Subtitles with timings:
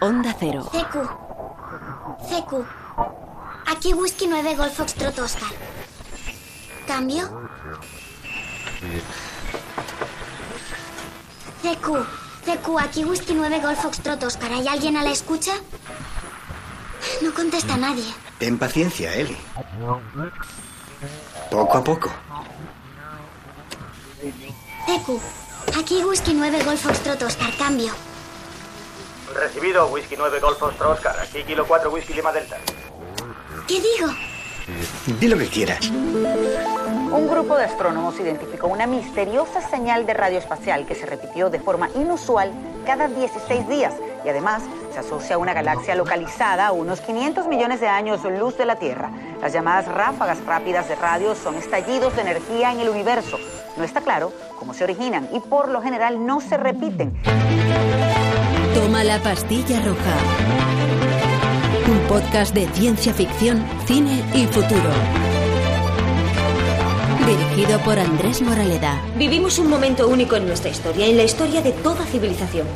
[0.00, 0.62] Onda Cero.
[0.70, 0.94] CQ.
[2.28, 2.64] CQ.
[3.66, 5.50] Aquí Whisky 9 Golf Foxtrot Oscar.
[6.86, 7.48] ¿Cambio?
[11.62, 12.06] CQ.
[12.44, 14.52] CQ, aquí Whisky 9 Golf Foxtrot Oscar.
[14.52, 15.52] ¿Hay alguien a la escucha?
[17.20, 18.06] No contesta nadie.
[18.38, 19.36] Ten paciencia, Eli.
[21.50, 22.10] Poco a poco.
[24.86, 25.20] CQ.
[25.78, 27.50] Aquí Whisky 9 Golf Foxtrot Oscar.
[27.58, 27.92] Cambio.
[29.34, 31.16] Recibido, Whisky 9 Golf Foxtrot Oscar.
[31.20, 32.56] Aquí Kilo 4 Whisky Lima Delta.
[33.66, 34.12] ¿Qué digo?
[35.18, 35.90] Di lo que quieras.
[35.90, 41.58] Un grupo de astrónomos identificó una misteriosa señal de radio espacial que se repitió de
[41.58, 42.52] forma inusual
[42.84, 43.94] cada 16 días
[44.24, 44.62] y además
[44.92, 48.76] se asocia a una galaxia localizada a unos 500 millones de años luz de la
[48.76, 49.10] Tierra.
[49.40, 53.38] Las llamadas ráfagas rápidas de radio son estallidos de energía en el universo.
[53.76, 57.18] No está claro cómo se originan y por lo general no se repiten.
[58.78, 60.16] Toma la pastilla roja.
[61.90, 64.90] Un podcast de ciencia ficción, cine y futuro.
[67.26, 69.02] Dirigido por Andrés Moraleda.
[69.16, 72.68] Vivimos un momento único en nuestra historia, en la historia de toda civilización.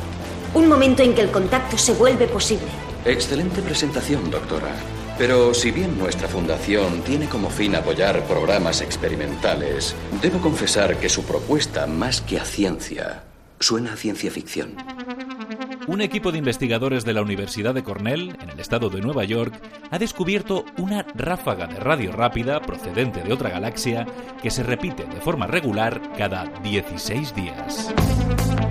[0.53, 2.67] Un momento en que el contacto se vuelve posible.
[3.05, 4.75] Excelente presentación, doctora.
[5.17, 11.23] Pero si bien nuestra fundación tiene como fin apoyar programas experimentales, debo confesar que su
[11.23, 13.23] propuesta, más que a ciencia,
[13.61, 14.75] suena a ciencia ficción.
[15.85, 19.53] Un equipo de investigadores de la Universidad de Cornell, en el estado de Nueva York,
[19.91, 24.05] ha descubierto una ráfaga de radio rápida procedente de otra galaxia
[24.41, 27.93] que se repite de forma regular cada 16 días.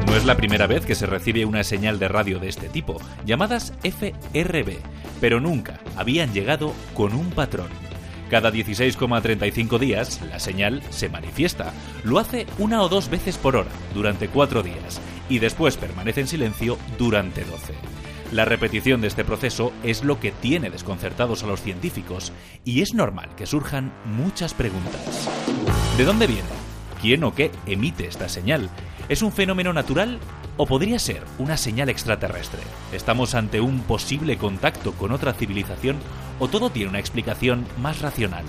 [0.07, 2.97] No es la primera vez que se recibe una señal de radio de este tipo,
[3.27, 4.79] llamadas FRB,
[5.21, 7.92] pero nunca habían llegado con un patrón.
[8.33, 11.75] Cada 16,35 días, la señal se manifiesta.
[12.03, 16.29] Lo hace una o dos veces por hora, durante cuatro días, y después permanece en
[16.29, 17.75] silencio durante 12.
[18.33, 22.33] La repetición de este proceso es lo que tiene desconcertados a los científicos,
[22.65, 25.29] y es normal que surjan muchas preguntas.
[25.99, 26.49] ¿De dónde viene?
[27.03, 28.71] ¿Quién o qué emite esta señal?
[29.11, 30.19] ¿Es un fenómeno natural
[30.57, 32.61] o podría ser una señal extraterrestre?
[32.93, 35.97] ¿Estamos ante un posible contacto con otra civilización
[36.39, 38.45] o todo tiene una explicación más racional?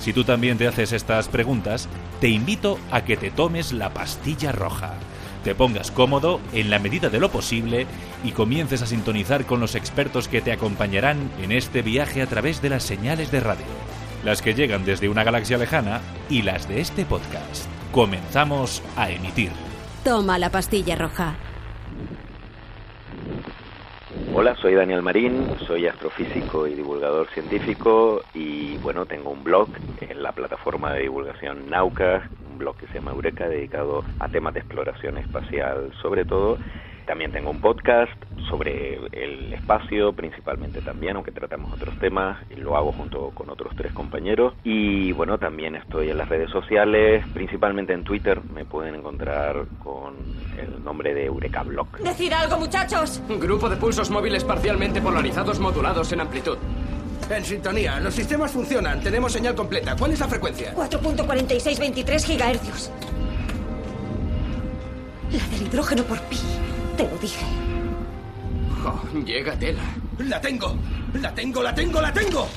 [0.00, 1.88] Si tú también te haces estas preguntas,
[2.20, 4.94] te invito a que te tomes la pastilla roja,
[5.42, 7.86] te pongas cómodo en la medida de lo posible
[8.24, 12.62] y comiences a sintonizar con los expertos que te acompañarán en este viaje a través
[12.62, 13.66] de las señales de radio,
[14.24, 17.66] las que llegan desde una galaxia lejana y las de este podcast.
[17.92, 19.67] Comenzamos a emitir.
[20.04, 21.34] Toma la pastilla roja.
[24.34, 29.68] Hola, soy Daniel Marín, soy astrofísico y divulgador científico y bueno, tengo un blog
[30.00, 34.54] en la plataforma de divulgación Nauka, un blog que se llama Eureka dedicado a temas
[34.54, 36.58] de exploración espacial sobre todo.
[37.08, 38.12] También tengo un podcast
[38.50, 43.94] sobre el espacio, principalmente también, aunque tratamos otros temas, lo hago junto con otros tres
[43.94, 44.52] compañeros.
[44.62, 50.16] Y bueno, también estoy en las redes sociales, principalmente en Twitter, me pueden encontrar con
[50.58, 51.96] el nombre de Eureka Blog.
[51.96, 53.22] ¡Decir algo, muchachos!
[53.26, 56.58] Grupo de pulsos móviles parcialmente polarizados modulados en amplitud.
[57.30, 59.96] En sintonía, los sistemas funcionan, tenemos señal completa.
[59.96, 60.74] ¿Cuál es la frecuencia?
[60.74, 62.92] 4.4623 gigahercios.
[65.32, 66.36] La del hidrógeno por pi.
[66.98, 67.46] Te lo dije.
[68.84, 69.84] Oh, llega tela.
[70.18, 70.74] ¡La tengo!
[71.14, 72.48] ¡La tengo, la tengo, la tengo!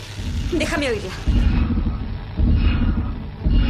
[0.52, 1.12] Déjame oírla.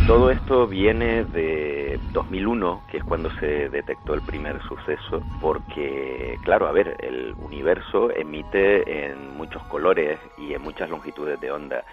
[0.07, 6.67] Todo esto viene de 2001, que es cuando se detectó el primer suceso, porque, claro,
[6.67, 11.83] a ver, el universo emite en muchos colores y en muchas longitudes de onda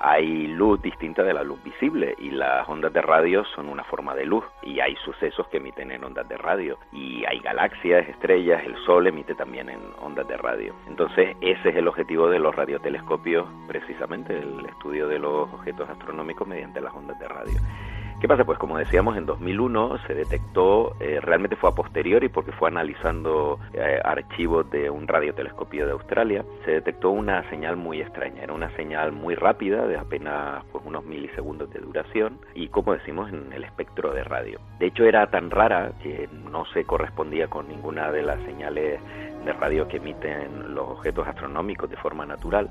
[0.00, 4.14] hay luz distinta de la luz visible y las ondas de radio son una forma
[4.14, 8.62] de luz y hay sucesos que emiten en ondas de radio y hay galaxias, estrellas,
[8.64, 10.74] el Sol emite también en ondas de radio.
[10.88, 16.48] Entonces ese es el objetivo de los radiotelescopios, precisamente el estudio de los objetos astronómicos
[16.48, 17.59] mediante las ondas de radio.
[18.20, 18.44] ¿Qué pasa?
[18.44, 23.58] Pues como decíamos, en 2001 se detectó, eh, realmente fue a posteriori porque fue analizando
[23.72, 28.68] eh, archivos de un radiotelescopio de Australia, se detectó una señal muy extraña, era una
[28.76, 33.64] señal muy rápida de apenas pues, unos milisegundos de duración y como decimos en el
[33.64, 34.60] espectro de radio.
[34.78, 39.00] De hecho era tan rara que no se correspondía con ninguna de las señales
[39.46, 42.70] de radio que emiten los objetos astronómicos de forma natural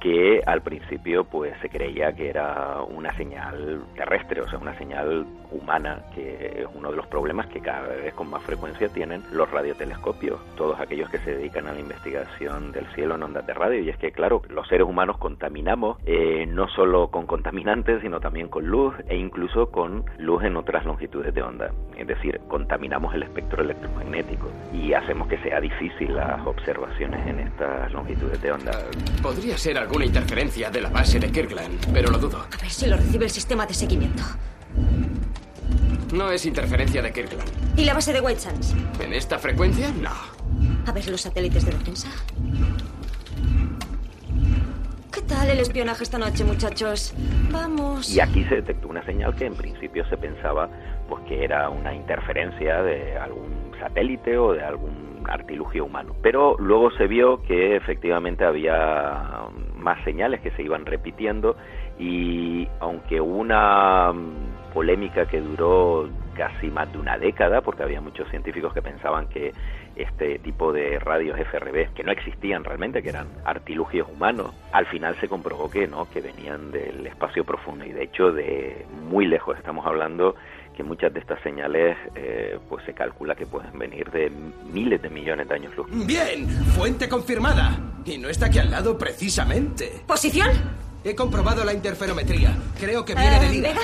[0.00, 5.26] que al principio pues se creía que era una señal terrestre, o sea, una señal
[5.50, 9.50] humana, que es uno de los problemas que cada vez con más frecuencia tienen los
[9.50, 13.80] radiotelescopios, todos aquellos que se dedican a la investigación del cielo en ondas de radio.
[13.80, 18.48] Y es que, claro, los seres humanos contaminamos eh, no solo con contaminantes, sino también
[18.48, 21.70] con luz e incluso con luz en otras longitudes de onda.
[21.96, 27.92] Es decir, contaminamos el espectro electromagnético y hacemos que sea difícil las observaciones en estas
[27.92, 28.72] longitudes de onda.
[29.22, 32.38] Podría ser alguna interferencia de la base de Kirkland, pero lo dudo.
[32.38, 34.22] A ver si lo recibe el sistema de seguimiento.
[36.12, 37.48] No es interferencia de Kirkland.
[37.76, 38.74] ¿Y la base de White Sands?
[39.00, 39.92] ¿En esta frecuencia?
[40.02, 40.10] No.
[40.86, 42.08] A ver los satélites de defensa.
[45.12, 47.14] ¿Qué tal el espionaje esta noche, muchachos?
[47.52, 48.12] Vamos.
[48.12, 50.68] Y aquí se detectó una señal que en principio se pensaba
[51.08, 56.16] pues que era una interferencia de algún satélite o de algún artilugio humano.
[56.22, 59.48] Pero luego se vio que efectivamente había
[59.86, 61.56] más señales que se iban repitiendo
[61.96, 64.12] y aunque una
[64.74, 69.52] polémica que duró casi más de una década, porque había muchos científicos que pensaban que
[69.94, 75.14] este tipo de radios FRB, que no existían realmente, que eran artilugios humanos, al final
[75.20, 79.56] se comprobó que no, que venían del espacio profundo y de hecho de muy lejos.
[79.56, 80.34] Estamos hablando
[80.76, 84.30] que muchas de estas señales eh, pues se calcula que pueden venir de
[84.72, 85.86] miles de millones de años luz.
[86.06, 87.78] Bien, fuente confirmada.
[88.04, 90.02] Y no está aquí al lado precisamente.
[90.06, 90.50] ¿Posición?
[91.02, 92.56] He comprobado la interferometría.
[92.78, 93.74] Creo que viene de Lira.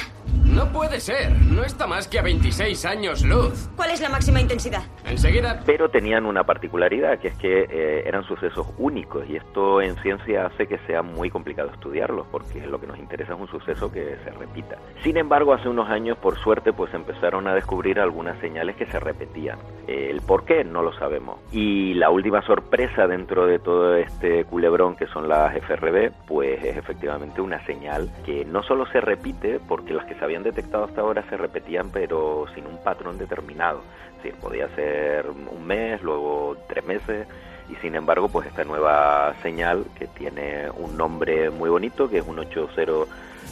[0.44, 1.30] No puede ser.
[1.50, 3.68] No está más que a 26 años luz.
[3.76, 4.82] ¿Cuál es la máxima intensidad?
[5.06, 5.60] Enseguida.
[5.64, 10.46] Pero tenían una particularidad, que es que eh, eran sucesos únicos y esto en ciencia
[10.46, 14.16] hace que sea muy complicado estudiarlos, porque lo que nos interesa es un suceso que
[14.24, 14.76] se repita.
[15.02, 19.00] Sin embargo, hace unos años, por suerte, pues empezaron a descubrir algunas señales que se
[19.00, 19.58] repetían.
[19.86, 21.40] El por qué no lo sabemos.
[21.50, 26.76] Y la última sorpresa dentro de todo este culebrón que son las FRB, pues es
[26.76, 31.00] efectivamente una señal que no solo se repite, porque las que se habían detectado hasta
[31.00, 33.82] ahora se repetían, pero sin un patrón determinado.
[34.22, 37.26] Es podía ser un mes, luego tres meses,
[37.68, 42.26] y sin embargo, pues esta nueva señal que tiene un nombre muy bonito, que es
[42.26, 42.72] un 80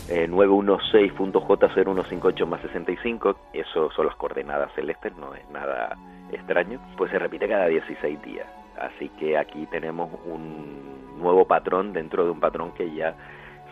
[0.08, 5.96] eh, 916.J0158 más 65, eso son las coordenadas celestes, no es nada
[6.32, 8.46] extraño, pues se repite cada 16 días.
[8.78, 13.14] Así que aquí tenemos un nuevo patrón dentro de un patrón que ya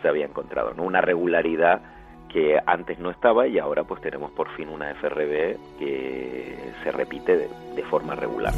[0.01, 0.83] se había encontrado, ¿no?
[0.83, 1.81] Una regularidad
[2.31, 7.35] que antes no estaba y ahora pues tenemos por fin una FRB que se repite
[7.35, 8.53] de, de forma regular.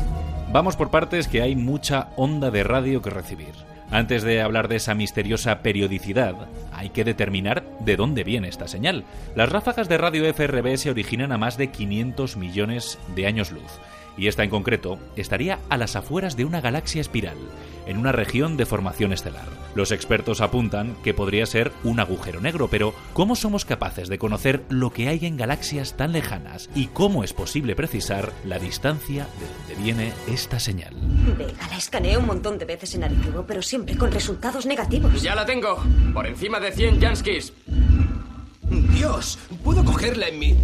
[0.51, 3.53] Vamos por partes que hay mucha onda de radio que recibir.
[3.91, 9.03] Antes de hablar de esa misteriosa periodicidad, hay que determinar de dónde viene esta señal.
[9.35, 13.81] Las ráfagas de radio FRB se originan a más de 500 millones de años luz,
[14.17, 17.37] y esta en concreto estaría a las afueras de una galaxia espiral,
[17.85, 19.45] en una región de formación estelar.
[19.75, 24.63] Los expertos apuntan que podría ser un agujero negro, pero ¿cómo somos capaces de conocer
[24.69, 29.75] lo que hay en galaxias tan lejanas y cómo es posible precisar la distancia de
[29.75, 30.93] donde viene esta señal?
[31.37, 35.21] Vega, la escaneé un montón de veces en Arecibo, pero siempre con resultados negativos.
[35.21, 35.83] Ya la tengo.
[36.13, 37.53] Por encima de 100 Janskis.
[38.93, 40.55] Dios, puedo cogerla en mi...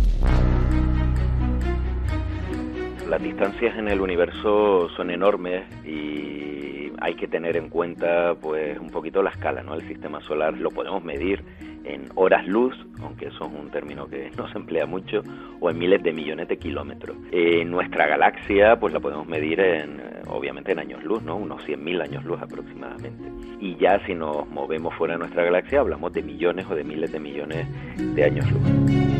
[3.10, 8.90] Las distancias en el universo son enormes y hay que tener en cuenta pues un
[8.90, 9.76] poquito la escala, ¿no?
[9.76, 11.42] El sistema solar lo podemos medir
[11.86, 15.22] en horas luz, aunque eso es un término que no se emplea mucho,
[15.62, 17.16] o en miles de millones de kilómetros.
[17.32, 21.38] Eh, nuestra galaxia pues la podemos medir en obviamente en años luz, ¿no?
[21.38, 23.32] Unos 100.000 años luz aproximadamente.
[23.62, 27.10] Y ya si nos movemos fuera de nuestra galaxia hablamos de millones o de miles
[27.10, 27.68] de millones
[27.98, 29.17] de años luz.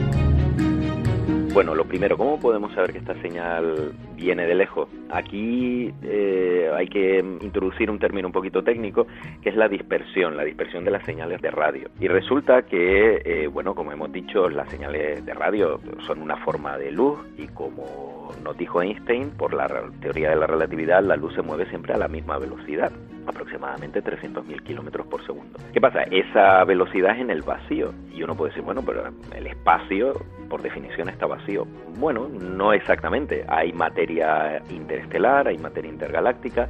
[1.58, 4.88] Bueno, lo primero, ¿cómo podemos saber que esta señal viene de lejos?
[5.10, 9.08] Aquí eh, hay que introducir un término un poquito técnico,
[9.42, 11.90] que es la dispersión, la dispersión de las señales de radio.
[12.00, 16.78] Y resulta que, eh, bueno, como hemos dicho, las señales de radio son una forma
[16.78, 19.68] de luz y como nos dijo Einstein, por la
[20.00, 22.92] teoría de la relatividad, la luz se mueve siempre a la misma velocidad,
[23.28, 25.60] aproximadamente 300.000 kilómetros por segundo.
[25.74, 26.04] ¿Qué pasa?
[26.04, 27.94] Esa velocidad es en el vacío.
[28.14, 29.04] Y uno puede decir, bueno, pero
[29.36, 30.14] el espacio,
[30.50, 31.66] por definición, está vacío.
[32.00, 33.46] Bueno, no exactamente.
[33.48, 36.70] Hay materia interestelar, hay materia intergaláctica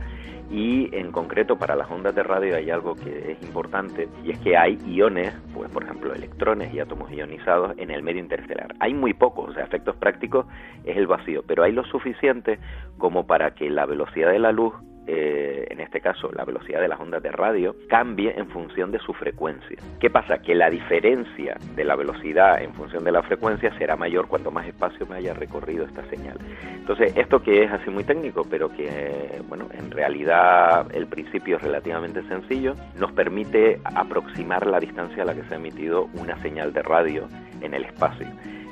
[0.50, 4.40] y en concreto para las ondas de radio hay algo que es importante y es
[4.40, 8.74] que hay iones, pues por ejemplo electrones y átomos ionizados en el medio interestelar.
[8.80, 10.46] Hay muy pocos, o sea, efectos prácticos
[10.86, 12.60] es el vacío, pero hay lo suficiente
[12.98, 14.74] como para que la velocidad de la luz,
[15.08, 19.00] eh, en este caso la velocidad de las ondas de radio, cambie en función de
[19.00, 19.78] su frecuencia.
[20.00, 20.40] ¿Qué pasa?
[20.40, 24.68] Que la diferencia de la velocidad en función de la frecuencia será mayor cuanto más
[24.68, 26.38] espacio me haya recorrido esta señal.
[26.76, 31.64] Entonces, esto que es así muy técnico, pero que, bueno, en realidad el principio es
[31.64, 36.74] relativamente sencillo, nos permite aproximar la distancia a la que se ha emitido una señal
[36.74, 37.28] de radio
[37.62, 38.28] en el espacio.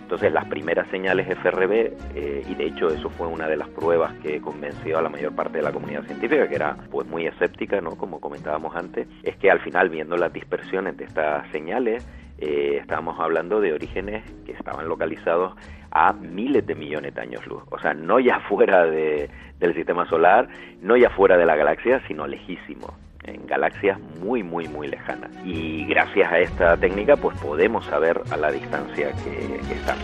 [0.05, 4.13] Entonces las primeras señales FRB, eh, y de hecho eso fue una de las pruebas
[4.21, 7.81] que convenció a la mayor parte de la comunidad científica, que era pues muy escéptica,
[7.81, 7.97] ¿no?
[7.97, 12.07] como comentábamos antes, es que al final viendo las dispersiones de estas señales,
[12.37, 15.55] eh, estábamos hablando de orígenes que estaban localizados
[15.89, 17.63] a miles de millones de años luz.
[17.71, 20.47] O sea, no ya fuera de, del sistema solar,
[20.83, 22.93] no ya fuera de la galaxia, sino lejísimo
[23.27, 25.31] en galaxias muy, muy, muy lejanas.
[25.45, 29.97] Y gracias a esta técnica, pues podemos saber a la distancia que, que están.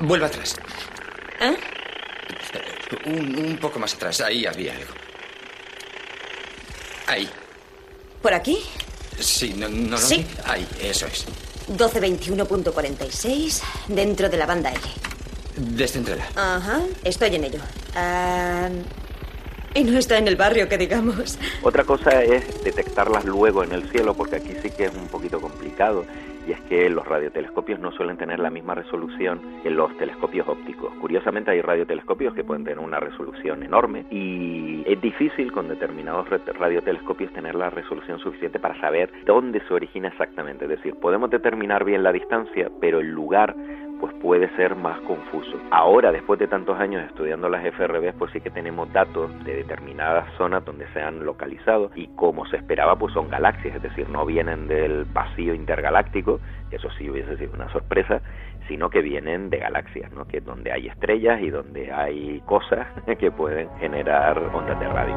[0.00, 0.56] Vuelva atrás.
[1.40, 1.56] ¿Eh?
[3.06, 4.20] Un, un poco más atrás.
[4.20, 4.92] Ahí había algo.
[7.06, 7.28] Ahí.
[8.22, 8.58] ¿Por aquí?
[9.18, 9.98] Sí, no, no, no.
[9.98, 10.26] Sí.
[10.44, 11.26] Ahí, eso es.
[11.68, 14.80] 1221.46 dentro de la banda L.
[15.56, 16.24] Descéntrala.
[16.34, 17.60] Ajá, estoy en ello.
[17.94, 18.68] Ah,
[19.74, 21.38] y no está en el barrio, que digamos.
[21.62, 25.40] Otra cosa es detectarlas luego en el cielo, porque aquí sí que es un poquito
[25.40, 26.04] complicado,
[26.46, 30.92] y es que los radiotelescopios no suelen tener la misma resolución que los telescopios ópticos.
[31.00, 37.32] Curiosamente hay radiotelescopios que pueden tener una resolución enorme y es difícil con determinados radiotelescopios
[37.32, 40.64] tener la resolución suficiente para saber dónde se origina exactamente.
[40.64, 43.54] Es decir, podemos determinar bien la distancia, pero el lugar
[44.04, 45.58] pues puede ser más confuso.
[45.70, 50.26] Ahora, después de tantos años estudiando las FRB, pues sí que tenemos datos de determinadas
[50.36, 54.26] zonas donde se han localizado y como se esperaba, pues son galaxias, es decir, no
[54.26, 56.38] vienen del pasillo intergaláctico,
[56.70, 58.20] eso sí hubiese sido una sorpresa,
[58.68, 60.26] sino que vienen de galaxias, ¿no?
[60.26, 62.86] que donde hay estrellas y donde hay cosas
[63.18, 65.16] que pueden generar ondas de radio.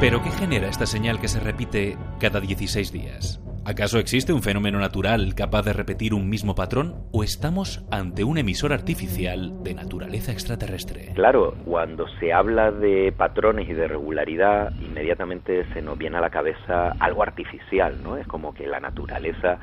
[0.00, 3.43] ¿Pero qué genera esta señal que se repite cada 16 días?
[3.66, 8.36] ¿Acaso existe un fenómeno natural capaz de repetir un mismo patrón o estamos ante un
[8.36, 11.12] emisor artificial de naturaleza extraterrestre?
[11.14, 16.28] Claro, cuando se habla de patrones y de regularidad, inmediatamente se nos viene a la
[16.28, 18.18] cabeza algo artificial, ¿no?
[18.18, 19.58] Es como que la naturaleza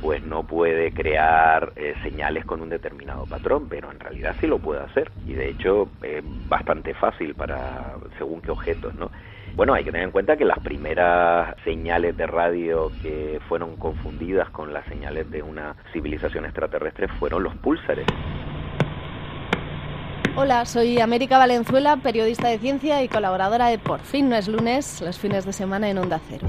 [0.00, 4.60] pues no puede crear eh, señales con un determinado patrón, pero en realidad sí lo
[4.60, 9.10] puede hacer y de hecho es bastante fácil para según qué objetos, ¿no?
[9.54, 14.48] Bueno, hay que tener en cuenta que las primeras señales de radio que fueron confundidas
[14.48, 18.06] con las señales de una civilización extraterrestre fueron los púlsares.
[20.34, 25.02] Hola, soy América Valenzuela, periodista de ciencia y colaboradora de Por fin no es lunes,
[25.02, 26.48] los fines de semana en Onda Cero.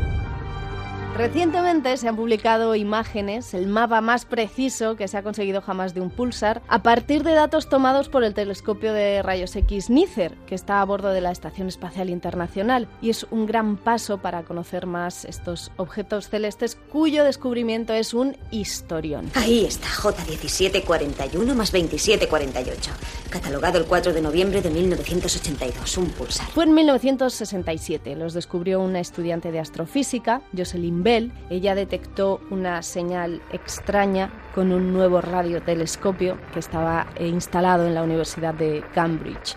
[1.16, 6.02] Recientemente se han publicado imágenes, el mapa más preciso que se ha conseguido jamás de
[6.02, 10.56] un pulsar, a partir de datos tomados por el telescopio de rayos X NICER, que
[10.56, 14.88] está a bordo de la Estación Espacial Internacional, y es un gran paso para conocer
[14.88, 19.30] más estos objetos celestes cuyo descubrimiento es un historión.
[19.36, 22.92] Ahí está, J1741 más 2748.
[23.30, 26.48] Catalogado el 4 de noviembre de 1982, un pulsar.
[26.48, 31.32] Fue en 1967, los descubrió una estudiante de astrofísica, Jocelyn Bell.
[31.50, 38.04] Ella detectó una señal extraña con un nuevo radiotelescopio que estaba eh, instalado en la
[38.04, 39.56] Universidad de Cambridge.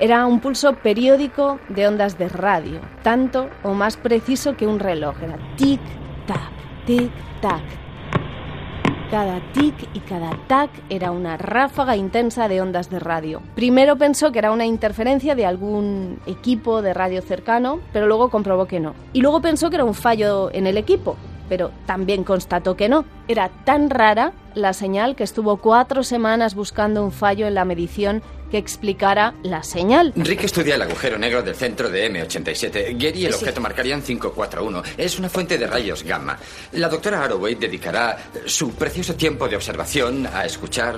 [0.00, 5.16] Era un pulso periódico de ondas de radio, tanto o más preciso que un reloj.
[5.22, 6.50] Era tic-tac,
[6.86, 7.62] tic-tac.
[9.10, 13.40] Cada tic y cada tac era una ráfaga intensa de ondas de radio.
[13.54, 18.66] Primero pensó que era una interferencia de algún equipo de radio cercano, pero luego comprobó
[18.66, 18.92] que no.
[19.14, 21.16] Y luego pensó que era un fallo en el equipo,
[21.48, 23.04] pero también constató que no.
[23.28, 28.22] Era tan rara la señal que estuvo cuatro semanas buscando un fallo en la medición
[28.50, 30.12] que explicara la señal.
[30.16, 32.96] Rick estudia el agujero negro del centro de M87.
[32.98, 33.40] Gary y el Sí.
[33.40, 34.82] objeto marcarían 541.
[34.96, 36.38] Es una fuente de rayos gamma.
[36.72, 40.96] La doctora Arroway dedicará su precioso tiempo de observación a escuchar.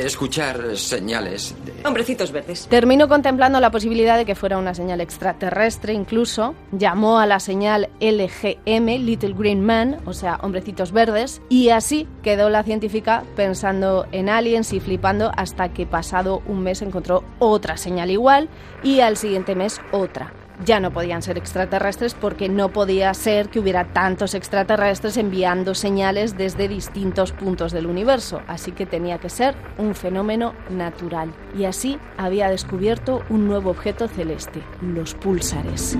[0.00, 1.72] Escuchar señales de.
[1.86, 2.66] Hombrecitos verdes.
[2.68, 7.88] Terminó contemplando la posibilidad de que fuera una señal extraterrestre, incluso llamó a la señal
[8.00, 14.28] LGM, Little Green Man, o sea, hombrecitos verdes, y así quedó la científica pensando en
[14.28, 18.48] aliens y flipando hasta que pasado un mes encontró otra señal igual
[18.82, 20.32] y al siguiente mes otra.
[20.64, 26.36] Ya no podían ser extraterrestres porque no podía ser que hubiera tantos extraterrestres enviando señales
[26.36, 31.32] desde distintos puntos del universo, así que tenía que ser un fenómeno natural.
[31.58, 35.98] Y así había descubierto un nuevo objeto celeste, los púlsares.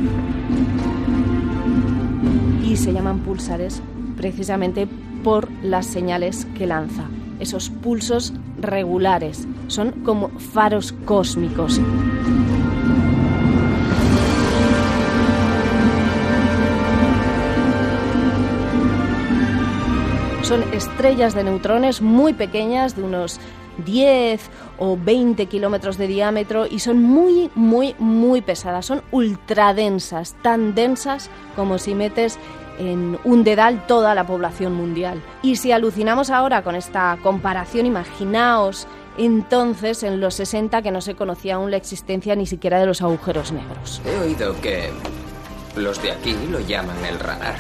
[2.63, 3.83] Y se llaman púlsares
[4.17, 4.87] precisamente
[5.25, 7.05] por las señales que lanza.
[7.41, 11.81] Esos pulsos regulares son como faros cósmicos.
[20.45, 23.41] Son estrellas de neutrones muy pequeñas, de unos
[23.87, 24.43] 10
[24.79, 28.85] o 20 kilómetros de diámetro y son muy, muy, muy pesadas.
[28.85, 32.39] Son ultradensas, tan densas como si metes
[32.79, 35.23] en un dedal toda la población mundial.
[35.41, 38.87] Y si alucinamos ahora con esta comparación, imaginaos
[39.17, 43.01] entonces en los 60 que no se conocía aún la existencia ni siquiera de los
[43.01, 44.03] agujeros negros.
[44.05, 44.91] He oído que
[45.75, 47.57] los de aquí lo llaman el radar.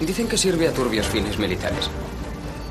[0.00, 1.88] Dicen que sirve a turbios fines militares.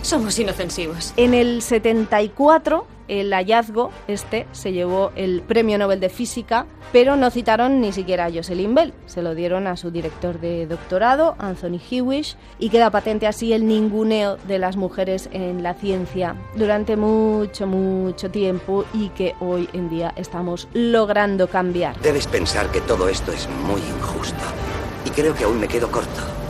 [0.05, 1.15] Somos inofensivos.
[1.17, 7.31] En el 74, el hallazgo, este, se llevó el Premio Nobel de Física, pero no
[7.31, 8.93] citaron ni siquiera a Jocelyn Bell.
[9.07, 13.65] Se lo dieron a su director de doctorado, Anthony Hewish, y queda patente así el
[13.65, 19.89] ninguneo de las mujeres en la ciencia durante mucho, mucho tiempo y que hoy en
[19.89, 21.99] día estamos logrando cambiar.
[22.01, 24.43] Debes pensar que todo esto es muy injusto.
[25.03, 26.44] Y creo que aún me quedo corto.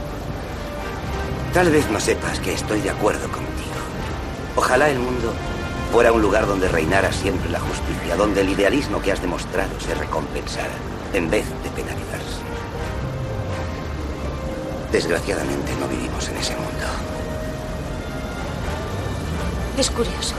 [1.56, 3.80] Tal vez no sepas que estoy de acuerdo contigo.
[4.58, 5.34] Ojalá el mundo
[5.90, 9.96] fuera un lugar donde reinara siempre la justicia, donde el idealismo que has demostrado se
[9.96, 10.74] recompensara,
[11.14, 12.42] en vez de penalizarse.
[14.92, 16.88] Desgraciadamente no vivimos en ese mundo.
[19.78, 20.36] Es curioso.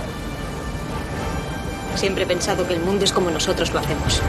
[1.95, 4.21] Siempre he pensado que el mundo es como nosotros lo hacemos.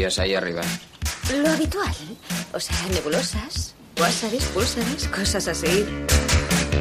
[0.00, 0.62] Estudias ahí arriba?
[1.42, 1.92] Lo habitual.
[2.52, 5.84] O sea, nebulosas, cuásares, pulsares, cosas así.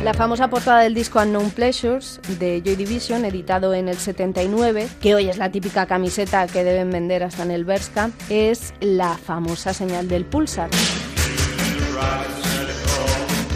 [0.04, 5.16] La famosa portada del disco Unknown Pleasures de Joy Division, editado en el 79, que
[5.16, 9.74] hoy es la típica camiseta que deben vender hasta en el Berska, es la famosa
[9.74, 10.70] señal del pulsar.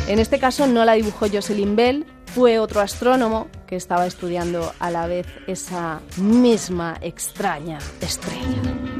[0.07, 4.91] En este caso no la dibujó Jocelyn Bell, fue otro astrónomo que estaba estudiando a
[4.91, 8.92] la vez esa misma extraña estrella.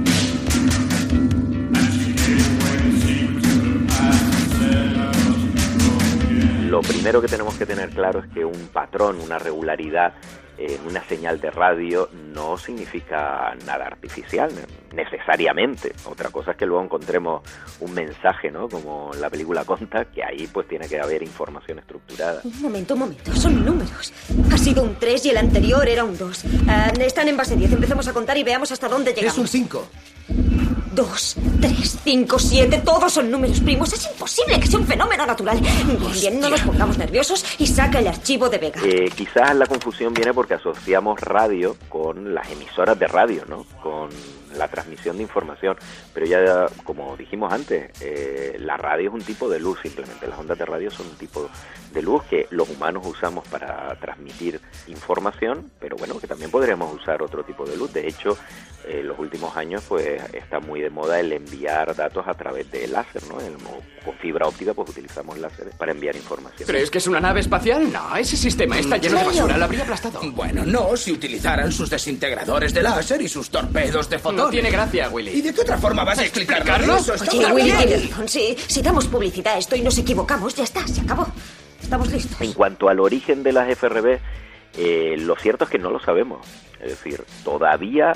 [6.83, 10.13] Primero que tenemos que tener claro es que un patrón, una regularidad
[10.57, 14.51] en una señal de radio no significa nada artificial,
[14.93, 15.93] necesariamente.
[16.05, 17.41] Otra cosa es que luego encontremos
[17.79, 18.69] un mensaje, ¿no?
[18.69, 22.41] Como la película Conta, que ahí pues tiene que haber información estructurada.
[22.43, 24.13] Un momento, un momento, son números.
[24.51, 26.45] Ha sido un 3 y el anterior era un 2.
[26.99, 29.33] están en base 10, empecemos a contar y veamos hasta dónde llegamos.
[29.33, 29.87] Es un 5.
[30.93, 33.91] 2, 3, 5, 7, todos son números primos.
[33.93, 35.59] Es imposible que sea un fenómeno natural.
[35.59, 38.81] Bien, bien, no nos pongamos nerviosos y saca el archivo de Vega.
[38.83, 43.65] Eh, quizás la confusión viene porque asociamos radio con las emisoras de radio, ¿no?
[43.81, 44.09] Con
[44.57, 45.75] la transmisión de información.
[46.13, 50.27] Pero ya, como dijimos antes, eh, la radio es un tipo de luz simplemente.
[50.27, 51.49] Las ondas de radio son un tipo
[51.93, 57.21] de luz que los humanos usamos para transmitir información, pero bueno, que también podríamos usar
[57.21, 57.93] otro tipo de luz.
[57.93, 58.37] De hecho,
[58.85, 62.69] en eh, los últimos años pues está muy de moda el enviar datos a través
[62.71, 63.39] de láser, ¿no?
[63.39, 63.53] El,
[64.03, 66.67] con fibra óptica pues utilizamos láser para enviar información.
[66.67, 67.91] ¿Crees que es una nave espacial?
[67.91, 70.19] No, ese sistema está lleno de basura, la habría aplastado.
[70.31, 74.42] Bueno, no, si utilizaran sus desintegradores de láser y sus torpedos de fotón.
[74.43, 75.31] No tiene gracia, Willy.
[75.31, 76.95] ¿Y de qué otra forma vas a explicarlo?
[76.95, 78.27] Oye, Willy tiene razón.
[78.27, 81.27] Si damos publicidad a esto y nos equivocamos, ya está, se acabó.
[81.81, 82.39] Estamos listos.
[82.41, 84.19] En cuanto al origen de las FRB,
[84.77, 86.45] eh, lo cierto es que no lo sabemos.
[86.79, 88.13] Es decir, todavía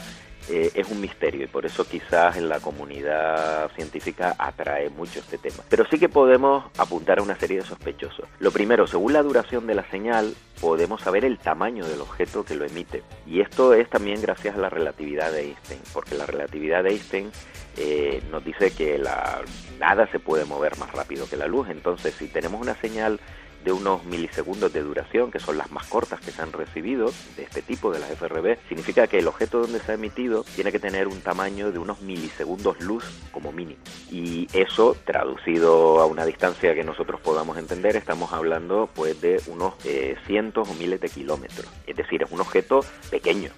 [0.49, 5.37] eh, es un misterio y por eso quizás en la comunidad científica atrae mucho este
[5.37, 5.63] tema.
[5.69, 8.27] Pero sí que podemos apuntar a una serie de sospechosos.
[8.39, 12.55] Lo primero, según la duración de la señal, podemos saber el tamaño del objeto que
[12.55, 13.03] lo emite.
[13.25, 17.31] Y esto es también gracias a la relatividad de Einstein, porque la relatividad de Einstein
[17.77, 19.41] eh, nos dice que la,
[19.79, 21.69] nada se puede mover más rápido que la luz.
[21.69, 23.19] Entonces, si tenemos una señal
[23.67, 27.43] de unos milisegundos de duración, que son las más cortas que se han recibido de
[27.43, 30.79] este tipo de las FRB, significa que el objeto donde se ha emitido tiene que
[30.79, 33.03] tener un tamaño de unos milisegundos luz
[33.33, 33.81] como mínimo.
[34.09, 39.73] Y eso, traducido a una distancia que nosotros podamos entender, estamos hablando pues de unos
[39.83, 41.67] eh, cientos o miles de kilómetros.
[41.85, 43.51] Es decir, es un objeto pequeño,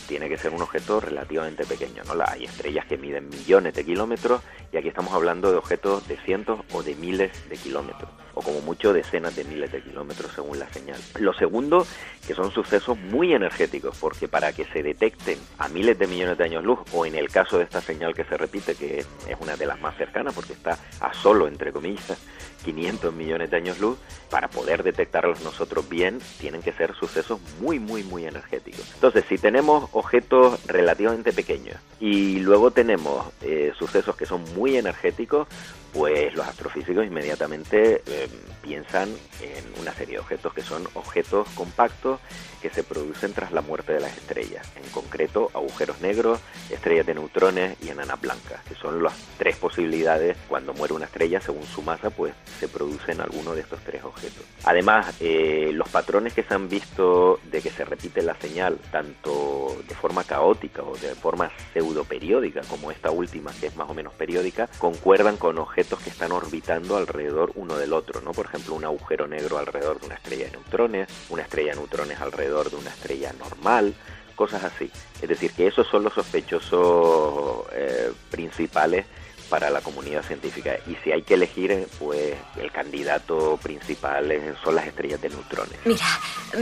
[0.00, 2.02] tiene que ser un objeto relativamente pequeño.
[2.04, 2.14] ¿no?
[2.26, 6.60] Hay estrellas que miden millones de kilómetros y aquí estamos hablando de objetos de cientos
[6.72, 10.68] o de miles de kilómetros, o como mucho decenas de miles de kilómetros según la
[10.72, 11.00] señal.
[11.18, 11.86] Lo segundo,
[12.26, 16.44] que son sucesos muy energéticos, porque para que se detecten a miles de millones de
[16.44, 19.56] años luz, o en el caso de esta señal que se repite, que es una
[19.56, 22.18] de las más cercanas, porque está a solo, entre comillas,
[22.64, 23.98] 500 millones de años luz,
[24.30, 28.90] para poder detectarlos nosotros bien, tienen que ser sucesos muy, muy, muy energéticos.
[28.94, 35.46] Entonces, si tenemos objetos relativamente pequeños y luego tenemos eh, sucesos que son muy energéticos,
[35.92, 38.23] pues los astrofísicos inmediatamente eh,
[38.62, 39.08] piensan
[39.40, 42.20] en una serie de objetos que son objetos compactos
[42.64, 47.12] que se producen tras la muerte de las estrellas, en concreto agujeros negros, estrellas de
[47.12, 50.38] neutrones y enanas blancas, que son las tres posibilidades.
[50.48, 54.42] Cuando muere una estrella según su masa, pues se producen alguno de estos tres objetos.
[54.64, 59.76] Además, eh, los patrones que se han visto de que se repite la señal tanto
[59.86, 63.94] de forma caótica o de forma pseudo periódica como esta última que es más o
[63.94, 68.32] menos periódica, concuerdan con objetos que están orbitando alrededor uno del otro, ¿no?
[68.32, 72.20] Por ejemplo, un agujero negro alrededor de una estrella de neutrones, una estrella de neutrones
[72.20, 73.94] alrededor de una estrella normal,
[74.34, 74.90] cosas así.
[75.22, 79.06] Es decir, que esos son los sospechosos eh, principales
[79.48, 80.76] para la comunidad científica.
[80.86, 85.78] Y si hay que elegir, pues el candidato principal son las estrellas de neutrones.
[85.84, 86.06] Mira,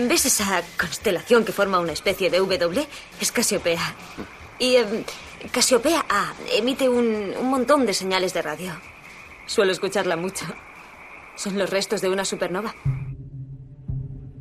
[0.08, 2.86] ¿ves esa constelación que forma una especie de W?
[3.20, 3.94] Es Casiopea.
[4.58, 5.04] Y em,
[5.50, 8.72] Casiopea A emite un, un montón de señales de radio.
[9.46, 10.44] Suelo escucharla mucho.
[11.36, 12.74] Son los restos de una supernova.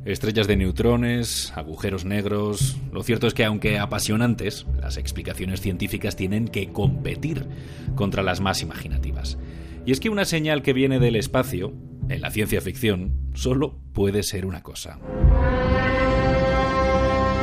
[0.04, 2.76] Estrellas de neutrones, agujeros negros.
[2.92, 7.46] Lo cierto es que, aunque apasionantes, las explicaciones científicas tienen que competir
[7.94, 9.38] contra las más imaginativas.
[9.86, 11.72] Y es que una señal que viene del espacio,
[12.08, 14.98] en la ciencia ficción, solo puede ser una cosa.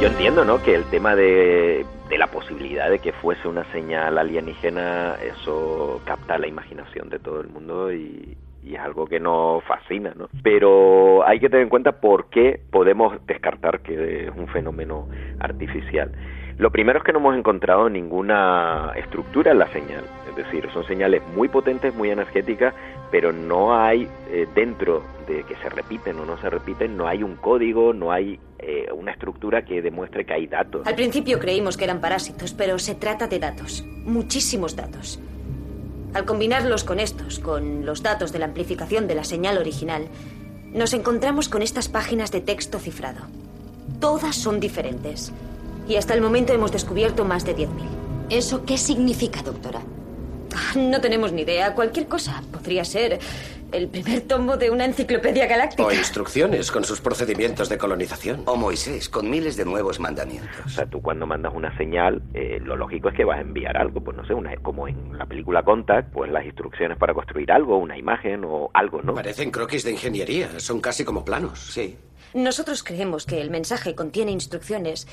[0.02, 0.62] Yo entiendo, ¿no?
[0.62, 6.38] Que el tema de, de, la posibilidad de que fuese una señal alienígena, eso capta
[6.38, 10.30] la imaginación de todo el mundo y, y es algo que nos fascina, ¿no?
[10.44, 15.08] Pero hay que tener en cuenta por qué podemos descartar que es un fenómeno
[15.40, 16.12] artificial.
[16.58, 20.86] Lo primero es que no hemos encontrado ninguna estructura en la señal, es decir, son
[20.86, 22.74] señales muy potentes, muy energéticas,
[23.12, 27.24] pero no hay eh, dentro de que se repiten o no se repiten, no hay
[27.24, 30.86] un código, no hay eh, una estructura que demuestre que hay datos.
[30.86, 35.18] Al principio creímos que eran parásitos, pero se trata de datos, muchísimos datos.
[36.14, 40.08] Al combinarlos con estos, con los datos de la amplificación de la señal original,
[40.72, 43.22] nos encontramos con estas páginas de texto cifrado.
[44.00, 45.32] Todas son diferentes.
[45.88, 47.68] Y hasta el momento hemos descubierto más de 10.000.
[48.30, 49.82] ¿Eso qué significa, doctora?
[50.56, 51.74] Ah, no tenemos ni idea.
[51.74, 52.44] Cualquier cosa.
[52.52, 53.20] Podría ser
[53.72, 55.86] el primer tomo de una enciclopedia galáctica.
[55.86, 58.44] O instrucciones con sus procedimientos de colonización.
[58.46, 60.66] O Moisés, con miles de nuevos mandamientos.
[60.66, 63.78] O sea, tú cuando mandas una señal, eh, lo lógico es que vas a enviar
[63.78, 67.52] algo, pues no sé, una, como en la película Contact, pues las instrucciones para construir
[67.52, 69.14] algo, una imagen o algo, ¿no?
[69.14, 71.60] Parecen croquis de ingeniería, son casi como planos.
[71.60, 71.98] Sí.
[72.34, 75.08] Nosotros creemos que el mensaje contiene instrucciones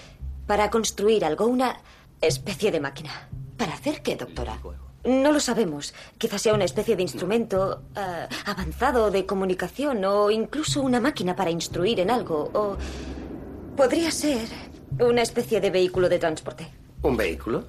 [0.46, 1.78] para construir algo, una
[2.20, 3.28] especie de máquina.
[3.56, 4.58] ¿Para hacer qué, doctora?
[5.06, 5.94] No lo sabemos.
[6.18, 11.50] Quizás sea una especie de instrumento uh, avanzado de comunicación o incluso una máquina para
[11.50, 12.50] instruir en algo.
[12.52, 12.76] O
[13.76, 14.48] podría ser
[14.98, 16.72] una especie de vehículo de transporte.
[17.02, 17.64] ¿Un vehículo?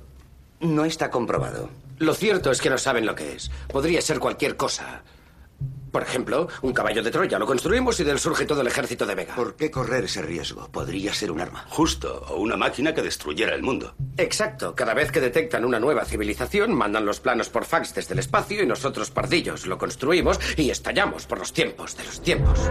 [0.62, 1.70] No está comprobado.
[2.00, 3.52] Lo cierto es que no saben lo que es.
[3.68, 5.04] Podría ser cualquier cosa.
[5.98, 7.40] Por ejemplo, un caballo de Troya.
[7.40, 9.34] Lo construimos y del surge todo el ejército de Vega.
[9.34, 10.70] ¿Por qué correr ese riesgo?
[10.72, 11.66] Podría ser un arma.
[11.70, 13.96] Justo, o una máquina que destruyera el mundo.
[14.16, 14.76] Exacto.
[14.76, 18.62] Cada vez que detectan una nueva civilización, mandan los planos por fax desde el espacio
[18.62, 22.70] y nosotros, pardillos, lo construimos y estallamos por los tiempos de los tiempos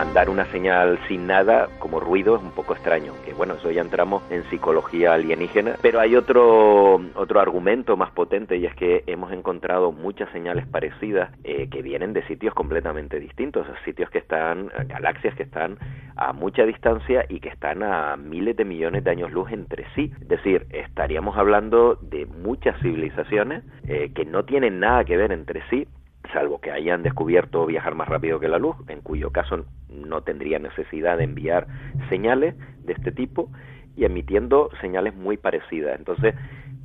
[0.00, 3.82] mandar una señal sin nada como ruido es un poco extraño, que bueno, eso ya
[3.82, 9.30] entramos en psicología alienígena, pero hay otro, otro argumento más potente y es que hemos
[9.30, 15.34] encontrado muchas señales parecidas eh, que vienen de sitios completamente distintos, sitios que están, galaxias
[15.34, 15.76] que están
[16.16, 20.10] a mucha distancia y que están a miles de millones de años luz entre sí,
[20.18, 25.60] es decir, estaríamos hablando de muchas civilizaciones eh, que no tienen nada que ver entre
[25.68, 25.86] sí
[26.32, 30.58] salvo que hayan descubierto viajar más rápido que la luz, en cuyo caso no tendría
[30.58, 31.66] necesidad de enviar
[32.08, 33.50] señales de este tipo
[33.96, 35.98] y emitiendo señales muy parecidas.
[35.98, 36.34] Entonces,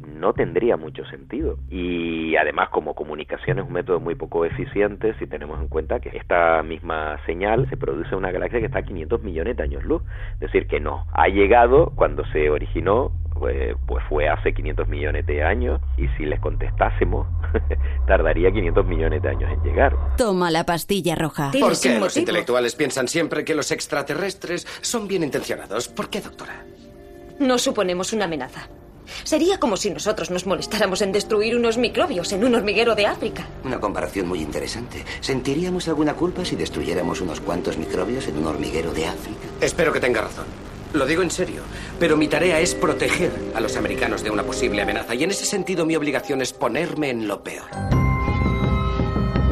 [0.06, 1.58] no tendría mucho sentido.
[1.70, 6.10] Y además, como comunicación es un método muy poco eficiente, si tenemos en cuenta que
[6.18, 9.84] esta misma señal se produce en una galaxia que está a 500 millones de años
[9.84, 10.02] luz.
[10.34, 11.06] Es decir, que no.
[11.14, 16.26] Ha llegado cuando se originó pues, pues, fue hace 500 millones de años y si
[16.26, 17.28] les contestásemos
[18.08, 19.96] tardaría 500 millones de años en llegar.
[20.18, 21.52] Toma la pastilla roja.
[21.60, 25.88] ¿Por qué los intelectuales piensan siempre que los extraterrestres son bien intencionados?
[25.88, 26.64] ¿Por qué, doctora?
[27.40, 28.70] No suponemos una amenaza.
[29.24, 33.48] Sería como si nosotros nos molestáramos en destruir unos microbios en un hormiguero de África.
[33.64, 35.04] Una comparación muy interesante.
[35.22, 39.48] ¿Sentiríamos alguna culpa si destruyéramos unos cuantos microbios en un hormiguero de África?
[39.62, 40.46] Espero que tenga razón.
[40.94, 41.62] Lo digo en serio,
[42.00, 45.46] pero mi tarea es proteger a los americanos de una posible amenaza y en ese
[45.46, 47.68] sentido mi obligación es ponerme en lo peor.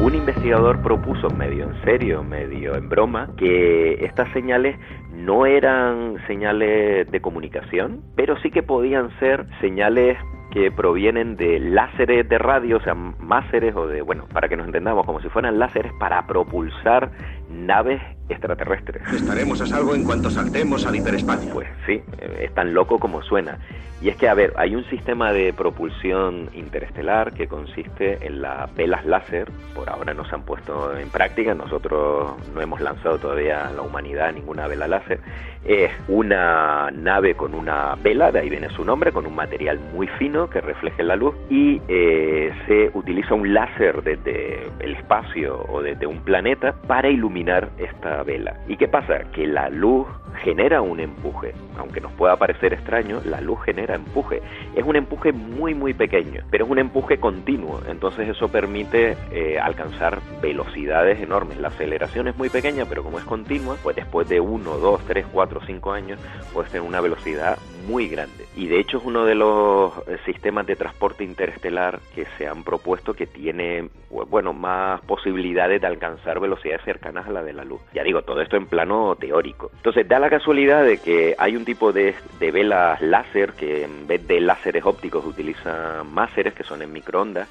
[0.00, 4.78] Un investigador propuso medio en serio, medio en broma, que estas señales
[5.12, 10.18] no eran señales de comunicación, pero sí que podían ser señales
[10.50, 14.66] que provienen de láseres de radio, o sea, máseres o de, bueno, para que nos
[14.66, 17.10] entendamos, como si fueran láseres para propulsar
[17.50, 19.02] naves extraterrestres.
[19.12, 21.52] Estaremos a salvo en cuanto saltemos al hiperespacio.
[21.52, 22.02] Pues sí,
[22.40, 23.58] es tan loco como suena.
[24.04, 28.74] Y es que, a ver, hay un sistema de propulsión interestelar que consiste en las
[28.74, 29.50] velas láser.
[29.74, 33.80] Por ahora no se han puesto en práctica, nosotros no hemos lanzado todavía a la
[33.80, 35.20] humanidad ninguna vela láser.
[35.64, 40.06] Es una nave con una vela, de ahí viene su nombre, con un material muy
[40.18, 45.80] fino que refleje la luz y eh, se utiliza un láser desde el espacio o
[45.80, 48.56] desde un planeta para iluminar esta vela.
[48.68, 49.30] ¿Y qué pasa?
[49.32, 50.06] Que la luz
[50.42, 51.54] genera un empuje.
[51.78, 54.40] Aunque nos pueda parecer extraño, la luz genera empuje.
[54.74, 57.80] Es un empuje muy muy pequeño, pero es un empuje continuo.
[57.88, 61.58] Entonces eso permite eh, alcanzar velocidades enormes.
[61.58, 65.26] La aceleración es muy pequeña, pero como es continua, pues después de 1, 2, 3,
[65.32, 66.20] 4, 5 años,
[66.52, 68.46] puedes tener una velocidad muy grande.
[68.56, 72.64] Y de hecho es uno de los eh, sistemas de transporte interestelar que se han
[72.64, 73.88] propuesto que tiene,
[74.28, 77.80] bueno, más posibilidades de alcanzar velocidades cercanas a la de la luz.
[77.92, 79.70] Ya digo, todo esto en plano teórico.
[79.76, 84.06] Entonces da la casualidad de que hay un tipo de, de velas láser que en
[84.06, 87.48] vez de láseres ópticos utilizan máseres que son en microondas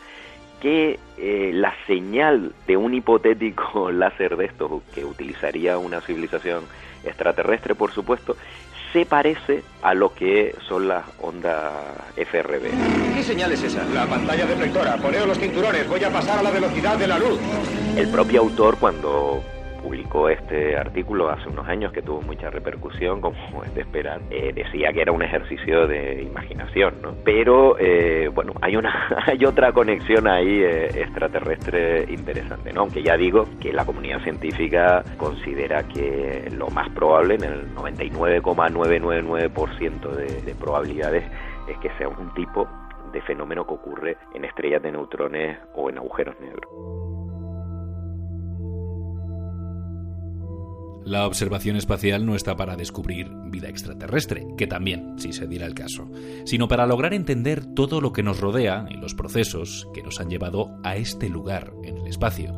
[0.63, 6.63] que eh, la señal de un hipotético láser de estos que utilizaría una civilización
[7.04, 8.38] extraterrestre, por supuesto,
[8.93, 11.73] se parece a lo que son las ondas
[12.15, 12.69] FRB.
[13.15, 13.84] ¿Qué señal es esa?
[13.86, 14.97] La pantalla deflectora.
[14.97, 15.89] Poneos los cinturones.
[15.89, 17.39] Voy a pasar a la velocidad de la luz.
[17.97, 19.43] El propio autor, cuando
[19.84, 24.22] publicó este artículo hace unos años que tuvo mucha repercusión, como es de esperar.
[24.32, 27.13] Eh, decía que era un ejercicio de imaginación, ¿no?
[27.26, 32.80] Pero, eh, bueno, hay, una, hay otra conexión ahí eh, extraterrestre interesante, ¿no?
[32.82, 40.12] Aunque ya digo que la comunidad científica considera que lo más probable, en el 99,999%
[40.12, 41.26] de, de probabilidades,
[41.67, 42.69] es que sea un tipo
[43.12, 46.69] de fenómeno que ocurre en estrellas de neutrones o en agujeros negros.
[51.06, 55.74] La observación espacial no está para descubrir vida extraterrestre, que también, si se diera el
[55.74, 56.10] caso,
[56.46, 60.30] sino para lograr entender todo lo que nos rodea y los procesos que nos han
[60.30, 62.58] llevado a este lugar en el espacio.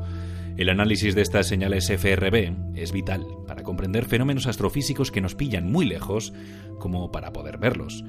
[0.57, 5.71] El análisis de estas señales FRB es vital para comprender fenómenos astrofísicos que nos pillan
[5.71, 6.31] muy lejos
[6.79, 8.05] como para poder verlos.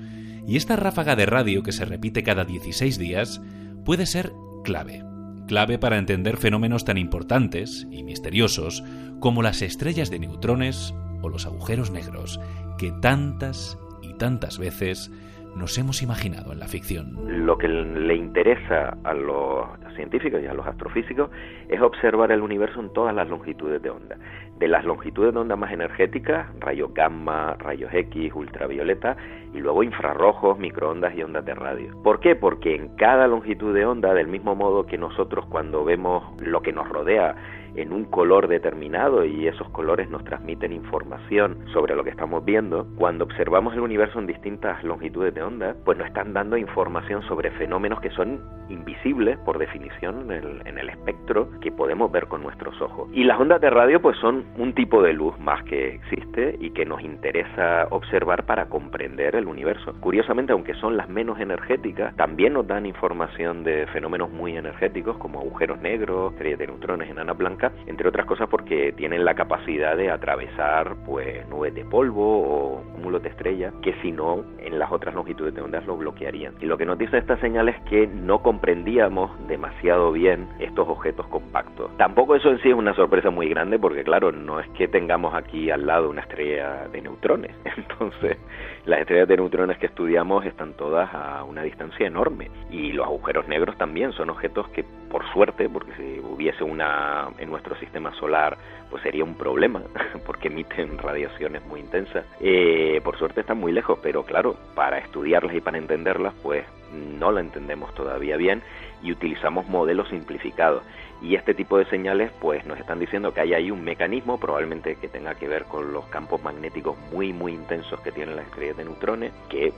[0.47, 3.41] Y esta ráfaga de radio que se repite cada 16 días
[3.85, 5.06] puede ser clave
[5.47, 8.85] clave para entender fenómenos tan importantes y misteriosos
[9.21, 12.41] como las estrellas de neutrones o los agujeros negros,
[12.79, 15.11] que tantas y tantas veces
[15.57, 17.17] nos hemos imaginado en la ficción.
[17.47, 19.67] Lo que le interesa a los
[19.97, 21.31] científicos y a los astrofísicos
[21.69, 24.17] es observar el universo en todas las longitudes de onda.
[24.59, 29.17] De las longitudes de onda más energéticas, rayos gamma, rayos X, ultravioleta,
[29.55, 32.03] y luego infrarrojos, microondas y ondas de radio.
[32.03, 32.37] ¿Por qué?
[32.37, 36.73] Porque en cada longitud de onda, del mismo modo que nosotros cuando vemos lo que
[36.73, 37.35] nos rodea,
[37.77, 42.87] en un color determinado y esos colores nos transmiten información sobre lo que estamos viendo,
[42.97, 47.51] cuando observamos el universo en distintas longitudes de onda, pues nos están dando información sobre
[47.53, 52.43] fenómenos que son invisibles por definición en el, en el espectro que podemos ver con
[52.43, 53.09] nuestros ojos.
[53.13, 56.71] Y las ondas de radio pues son un tipo de luz más que existe y
[56.71, 59.95] que nos interesa observar para comprender el universo.
[60.01, 65.41] Curiosamente, aunque son las menos energéticas, también nos dan información de fenómenos muy energéticos como
[65.41, 70.11] agujeros negros, estrellas de neutrones, enanas blancas, entre otras cosas porque tienen la capacidad de
[70.11, 75.15] atravesar pues nubes de polvo o cúmulos de estrellas que si no en las otras
[75.15, 76.55] longitudes de ondas lo bloquearían.
[76.61, 81.27] Y lo que nos dice esta señal es que no comprendíamos demasiado bien estos objetos
[81.29, 81.91] compactos.
[81.97, 85.35] Tampoco eso en sí es una sorpresa muy grande porque claro, no es que tengamos
[85.35, 87.53] aquí al lado una estrella de neutrones.
[87.77, 88.39] Entonces,
[88.85, 93.49] las estrellas de neutrones que estudiamos están todas a una distancia enorme y los agujeros
[93.49, 98.57] negros también son objetos que por suerte, porque si hubiese una en nuestro sistema solar,
[98.91, 99.83] pues sería un problema
[100.27, 102.25] porque emiten radiaciones muy intensas.
[102.41, 107.33] Eh, por suerte están muy lejos, pero claro, para estudiarlas y para entenderlas, pues no
[107.33, 108.63] la entendemos todavía bien
[109.03, 110.83] y utilizamos modelos simplificados.
[111.23, 114.97] Y este tipo de señales pues nos están diciendo que hay ahí un mecanismo probablemente
[114.97, 118.77] que tenga que ver con los campos magnéticos muy muy intensos que tienen las estrellas
[118.77, 119.73] de neutrones que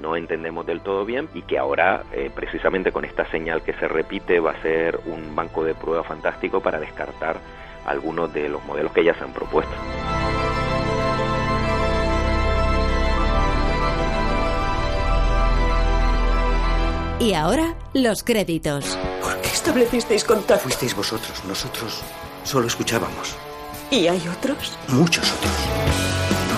[0.00, 3.88] no entendemos del todo bien y que ahora eh, precisamente con esta señal que se
[3.88, 7.38] repite va a ser un banco de prueba fantástico para descartar
[7.86, 9.74] algunos de los modelos que ya se han propuesto.
[17.20, 18.98] Y ahora, los créditos.
[19.64, 20.62] ¿Por qué establecisteis contacto?
[20.62, 22.02] Fuisteis vosotros, nosotros
[22.44, 23.34] solo escuchábamos.
[23.90, 24.72] ¿Y hay otros?
[24.88, 25.52] Muchos otros.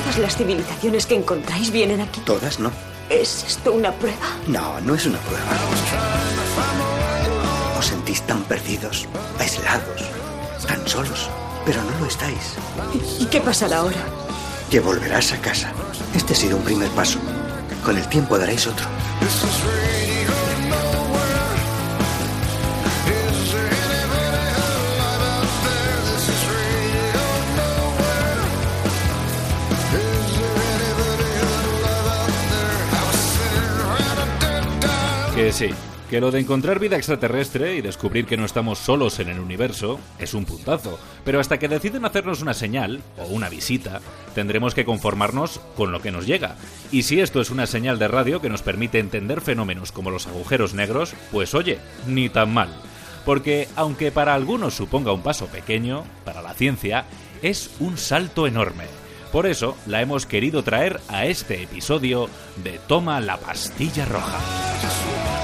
[0.03, 2.21] ¿Todas las civilizaciones que encontráis vienen aquí?
[2.23, 2.73] Todas no.
[3.09, 4.27] ¿Es esto una prueba?
[4.49, 5.47] No, no es una prueba.
[7.79, 9.07] Os sentís tan perdidos,
[9.39, 10.03] aislados,
[10.67, 11.31] tan solos,
[11.65, 12.57] pero no lo estáis.
[13.21, 14.05] ¿Y qué pasará ahora?
[14.69, 15.73] Que volverás a casa.
[16.13, 17.21] Este ha sido un primer paso.
[17.85, 18.87] Con el tiempo daréis otro.
[35.47, 35.71] Que sí,
[36.11, 40.01] que lo de encontrar vida extraterrestre y descubrir que no estamos solos en el universo
[40.19, 44.01] es un puntazo, pero hasta que deciden hacernos una señal o una visita,
[44.35, 46.57] tendremos que conformarnos con lo que nos llega.
[46.91, 50.27] Y si esto es una señal de radio que nos permite entender fenómenos como los
[50.27, 51.79] agujeros negros, pues oye,
[52.09, 52.71] ni tan mal.
[53.25, 57.05] Porque aunque para algunos suponga un paso pequeño, para la ciencia
[57.43, 58.87] es un salto enorme.
[59.31, 62.29] Por eso la hemos querido traer a este episodio
[62.65, 65.36] de Toma la pastilla roja.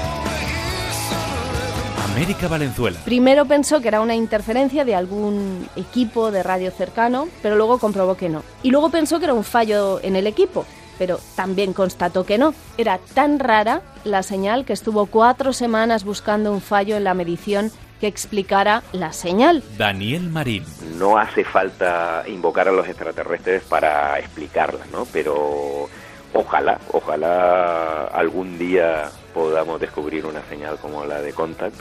[2.13, 2.99] América Valenzuela.
[3.05, 8.15] Primero pensó que era una interferencia de algún equipo de radio cercano, pero luego comprobó
[8.15, 8.43] que no.
[8.61, 10.63] Y luego pensó que era un fallo en el equipo,
[10.99, 12.53] pero también constató que no.
[12.77, 17.71] Era tan rara la señal que estuvo cuatro semanas buscando un fallo en la medición
[17.99, 19.63] que explicara la señal.
[19.75, 20.65] Daniel Marín.
[20.99, 25.07] No hace falta invocar a los extraterrestres para explicarla, ¿no?
[25.11, 25.89] Pero
[26.31, 31.75] ojalá, ojalá algún día podamos descubrir una señal como la de Contact,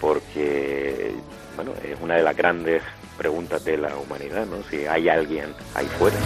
[0.00, 1.14] porque
[1.56, 2.82] bueno, es una de las grandes
[3.16, 4.62] preguntas de la humanidad, ¿no?
[4.70, 6.16] Si hay alguien ahí fuera.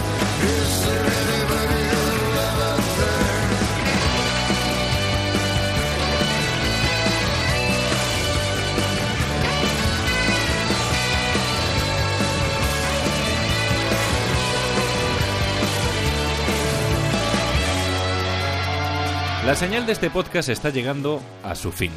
[19.45, 21.91] La señal de este podcast está llegando a su fin.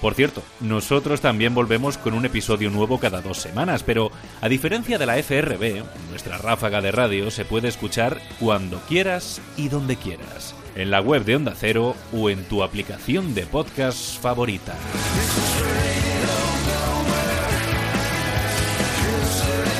[0.00, 4.10] Por cierto, nosotros también volvemos con un episodio nuevo cada dos semanas, pero
[4.40, 9.68] a diferencia de la FRB, nuestra ráfaga de radio se puede escuchar cuando quieras y
[9.68, 14.74] donde quieras, en la web de Onda Cero o en tu aplicación de podcast favorita.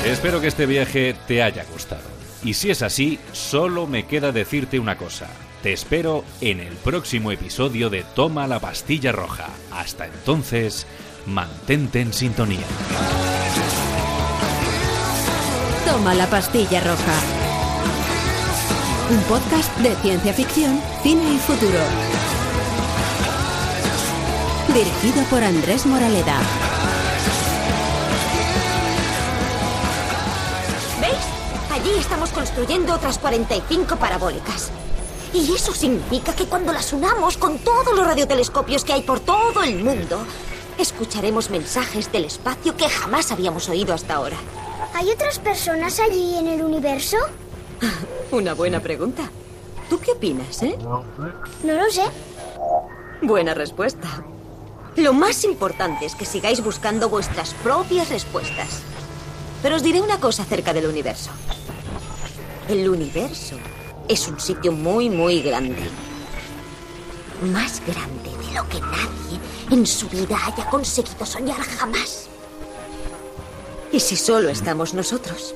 [0.05, 2.03] Espero que este viaje te haya gustado.
[2.43, 5.29] Y si es así, solo me queda decirte una cosa.
[5.63, 9.49] Te espero en el próximo episodio de Toma la pastilla roja.
[9.71, 10.87] Hasta entonces,
[11.27, 12.65] mantente en sintonía.
[15.85, 17.13] Toma la pastilla roja.
[19.11, 21.79] Un podcast de ciencia ficción, cine y futuro.
[24.69, 26.39] Dirigido por Andrés Moraleda.
[31.03, 31.71] ¿Veis?
[31.71, 34.73] Allí estamos construyendo otras 45 parabólicas.
[35.33, 39.63] Y eso significa que cuando las unamos con todos los radiotelescopios que hay por todo
[39.63, 40.19] el mundo,
[40.77, 44.37] escucharemos mensajes del espacio que jamás habíamos oído hasta ahora.
[44.95, 47.17] ¿Hay otras personas allí en el universo?
[48.33, 49.31] Una buena pregunta.
[49.89, 50.77] ¿Tú qué opinas, eh?
[50.79, 52.05] No lo sé.
[53.23, 54.25] Buena respuesta.
[54.97, 58.83] Lo más importante es que sigáis buscando vuestras propias respuestas.
[59.63, 61.31] Pero os diré una cosa acerca del universo.
[62.69, 63.57] El universo
[64.11, 65.89] es un sitio muy, muy grande.
[67.53, 69.39] Más grande de lo que nadie
[69.71, 72.29] en su vida haya conseguido soñar jamás.
[73.93, 75.55] ¿Y si solo estamos nosotros?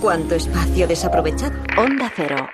[0.00, 1.54] ¿Cuánto espacio desaprovechado?
[1.78, 2.48] Onda Cero,